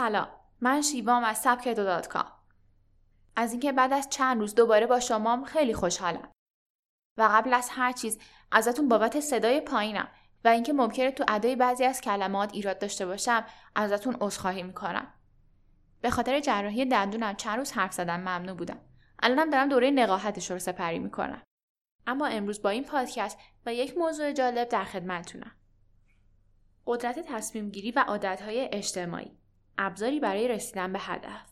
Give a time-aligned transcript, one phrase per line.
[0.00, 0.28] سلام.
[0.60, 2.00] من شیوام از سبک دو
[3.36, 6.28] از اینکه بعد از چند روز دوباره با شمام خیلی خوشحالم.
[7.16, 8.20] و قبل از هر چیز
[8.52, 10.08] ازتون بابت صدای پایینم
[10.44, 13.44] و اینکه ممکنه تو ادای بعضی از کلمات ایراد داشته باشم
[13.76, 15.14] ازتون عذرخواهی می‌کنم.
[16.00, 18.80] به خاطر جراحی دندونم چند روز حرف زدم ممنون بودم.
[19.22, 21.42] الانم دارم دوره نقاهتش رو سپری می‌کنم.
[22.06, 25.52] اما امروز با این پادکست و یک موضوع جالب در خدمتتونم.
[26.86, 29.39] قدرت تصمیم گیری و عادتهای اجتماعی.
[29.80, 31.50] ابزاری برای رسیدن به هدف.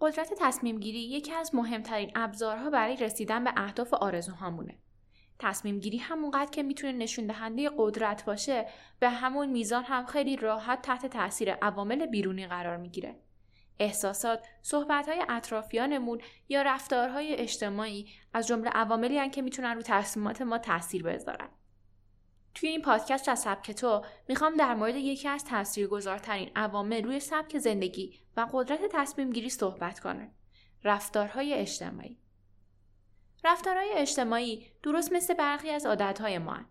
[0.00, 4.78] قدرت تصمیم گیری یکی از مهمترین ابزارها برای رسیدن به اهداف و آرزوهامونه.
[5.38, 8.66] تصمیم گیری همونقدر که می‌تونه نشون دهنده قدرت باشه
[9.00, 13.20] به همون میزان هم خیلی راحت تحت تاثیر عوامل بیرونی قرار می‌گیره.
[13.78, 21.02] احساسات، صحبتهای اطرافیانمون یا رفتارهای اجتماعی از جمله عواملی که می‌تونن رو تصمیمات ما تاثیر
[21.02, 21.48] بذارن.
[22.60, 27.58] توی این پادکست از سبک تو می‌خوام در مورد یکی از تاثیرگذارترین عوامل روی سبک
[27.58, 30.30] زندگی و قدرت تصمیم گیری صحبت کنم.
[30.84, 32.18] رفتارهای اجتماعی.
[33.44, 36.66] رفتارهای اجتماعی درست مثل برخی از عادتهای ما هن.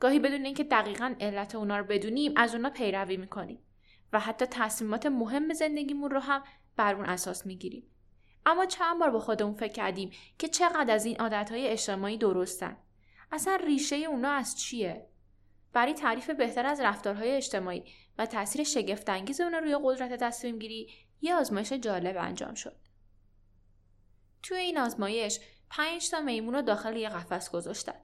[0.00, 3.62] گاهی بدون اینکه دقیقا علت اونا رو بدونیم از اونا پیروی می‌کنیم
[4.12, 6.44] و حتی تصمیمات مهم زندگیمون رو هم
[6.76, 7.90] بر اون اساس می‌گیریم.
[8.46, 12.76] اما چند بار با خودمون فکر کردیم که چقدر از این عادتهای اجتماعی درستن.
[13.32, 15.08] اصلا ریشه اونا از چیه؟
[15.78, 17.84] برای تعریف بهتر از رفتارهای اجتماعی
[18.18, 20.90] و تاثیر شگفتانگیز اونا روی قدرت تصمیم گیری
[21.20, 22.76] یه آزمایش جالب انجام شد.
[24.42, 25.40] توی این آزمایش
[25.70, 28.02] پنج تا میمون رو داخل یه قفس گذاشتن.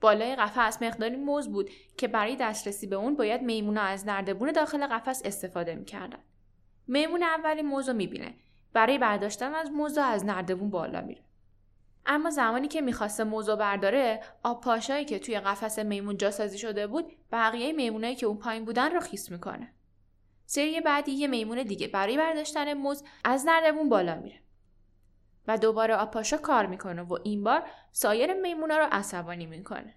[0.00, 4.86] بالای قفس مقداری موز بود که برای دسترسی به اون باید میمونا از نردبون داخل
[4.86, 6.22] قفس استفاده می‌کردن.
[6.86, 8.34] میمون اولی موز رو می‌بینه.
[8.72, 11.24] برای برداشتن از موز از نردبون بالا میره.
[12.06, 17.12] اما زمانی که می‌خواسته موزو برداره آب پاشایی که توی قفس میمون جاسازی شده بود
[17.32, 19.74] بقیه میمونایی که اون پایین بودن رو خیس می‌کنه.
[20.46, 24.40] سری بعدی یه میمون دیگه برای برداشتن موز از نردبون بالا میره.
[25.46, 27.62] و دوباره آب پاشا کار می‌کنه و این بار
[27.92, 29.94] سایر میمونا رو عصبانی می‌کنه.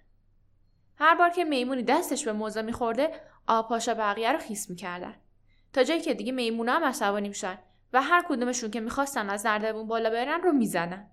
[0.96, 5.14] هر بار که میمونی دستش به موزه میخورده آب پاشا بقیه رو خیس می‌کردن.
[5.72, 7.58] تا جایی که دیگه میمونا هم عصبانی میشن
[7.92, 11.10] و هر کدومشون که می‌خواستن از نردبون بالا برن رو می‌زنن.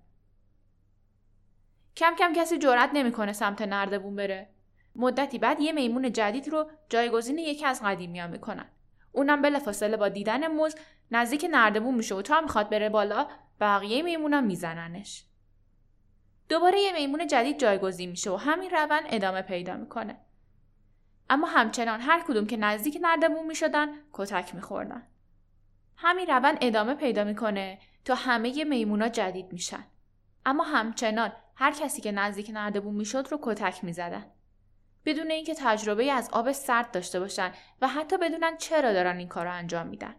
[1.96, 4.48] کم کم کسی جرأت نمی‌کنه سمت نردبون بره.
[4.96, 8.66] مدتی بعد یه میمون جدید رو جایگزین یکی از قدیمی می‌کنن.
[9.12, 10.74] اونم بلافاصله با دیدن موز
[11.10, 13.28] نزدیک نردبون میشه و تا می‌خواد بره بالا
[13.60, 15.24] بقیه میمونا میزننش.
[16.48, 20.16] دوباره یه میمون جدید جایگزین میشه و همین روند ادامه پیدا می‌کنه.
[21.30, 25.06] اما همچنان هر کدوم که نزدیک نردبون می‌شدن کتک میخوردن.
[25.96, 29.84] همین روند ادامه پیدا می‌کنه تا همه میمونا جدید میشن.
[30.46, 34.26] اما همچنان هر کسی که نزدیک نردبون می‌شد رو کتک می‌زدن.
[35.04, 39.44] بدون اینکه تجربه از آب سرد داشته باشن و حتی بدونن چرا دارن این کار
[39.44, 40.14] رو انجام میدن.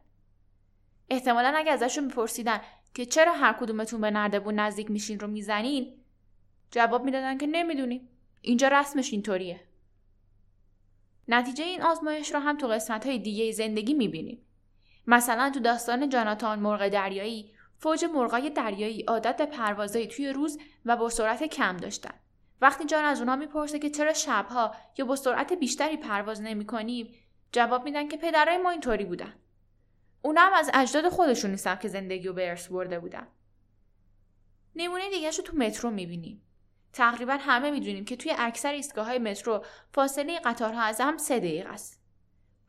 [1.10, 2.62] احتمالا اگه ازشون میپرسیدن
[2.94, 5.94] که چرا هر کدومتون به نردبون نزدیک میشین رو می‌زنین
[6.72, 8.10] جواب می‌دادن که نمی‌دونیم.
[8.42, 9.62] اینجا رسمش اینطوریه.
[11.28, 14.46] نتیجه این آزمایش رو هم تو قسمت های دیگه زندگی می‌بینیم.
[15.08, 17.53] مثلا تو داستان جاناتان مرغ دریایی
[17.84, 22.14] فوج مرغای دریایی عادت به توی روز و با سرعت کم داشتن.
[22.62, 27.14] وقتی جان از اونها می‌پرسه که چرا شبها یا با سرعت بیشتری پرواز نمی‌کنیم
[27.52, 29.34] جواب میدن که پدرای ما اینطوری بودن.
[30.22, 33.28] اونا هم از اجداد خودشون نیستن که زندگی رو به ارث برده بودن.
[34.76, 36.42] نمونه دیگه تو مترو می‌بینیم.
[36.94, 41.70] تقریبا همه می‌دونیم که توی اکثر ایستگاه های مترو فاصله قطارها از هم سه دقیقه
[41.70, 42.03] است.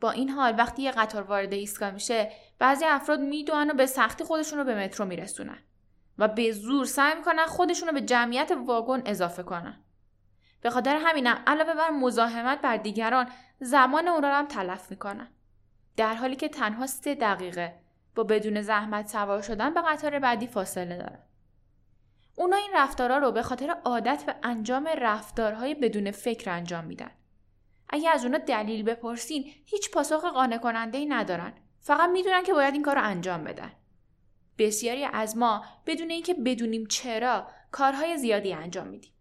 [0.04, 4.24] با این حال وقتی یه قطار وارد ایستگاه میشه بعضی افراد می‌دونن و به سختی
[4.24, 5.58] خودشون رو به مترو میرسونن
[6.18, 9.84] و به زور سعی می‌کنن خودشون رو به جمعیت واگن اضافه کنن.
[10.60, 13.28] به خاطر همینم علاوه بر مزاحمت بر دیگران
[13.60, 15.28] زمان اونا رو هم تلف می‌کنن.
[15.96, 17.74] در حالی که تنها سه دقیقه
[18.14, 21.22] با بدون زحمت سوار شدن به قطار بعدی فاصله دارن
[22.36, 27.10] اونا این رفتارها رو به خاطر عادت به انجام رفتارهای بدون فکر انجام میدن.
[27.94, 31.52] اگه از اونا دلیل بپرسین هیچ پاسخ قانع کننده ای ندارن.
[31.80, 33.72] فقط می‌دونن که باید این کار رو انجام بدن.
[34.58, 39.12] بسیاری از ما بدون اینکه بدونیم چرا کارهای زیادی انجام میدیم.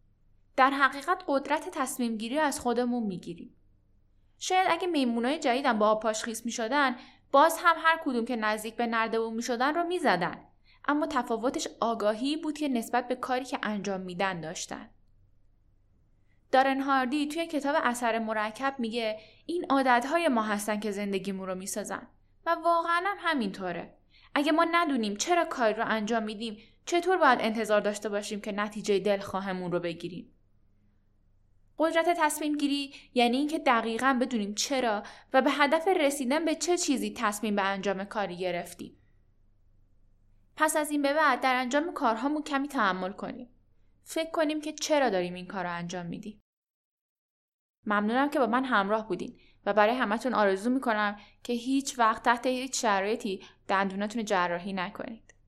[0.55, 3.55] در حقیقت قدرت تصمیم گیری از خودمون می‌گیریم.
[4.37, 6.95] شاید اگه میمونای جدیدم با آب پاشخیس می‌شدن
[7.31, 10.47] باز هم هر کدوم که نزدیک به نردبون می‌شدن رو می‌زدن.
[10.87, 14.89] اما تفاوتش آگاهی بود که نسبت به کاری که انجام میدن داشتن.
[16.53, 22.07] دارن هاردی توی کتاب اثر مرکب میگه این عادتهای ما هستن که زندگیمون رو می‌سازن
[22.45, 23.97] و واقعا هم همینطوره.
[24.35, 28.99] اگه ما ندونیم چرا کاری رو انجام میدیم چطور باید انتظار داشته باشیم که نتیجه
[28.99, 30.33] دلخواهمون رو بگیریم؟
[31.77, 35.03] قدرت تصمیم گیری یعنی اینکه دقیقا بدونیم چرا
[35.33, 38.97] و به هدف رسیدن به چه چیزی تصمیم به انجام کاری گرفتیم.
[40.55, 43.52] پس از این به بعد در انجام کارهامون کمی تحمل کنیم.
[44.03, 46.41] فکر کنیم که چرا داریم این کار رو انجام میدیم.
[47.85, 52.45] ممنونم که با من همراه بودین و برای همتون آرزو می‌کنم که هیچ وقت تحت
[52.45, 55.32] هیچ شرایطی دندوناتون جراحی نکنید.